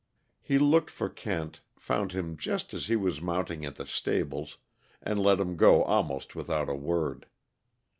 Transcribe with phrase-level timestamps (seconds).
[0.41, 4.57] He looked for Kent, found him just as he was mounting at the stables,
[4.99, 7.27] and let him go almost without a word.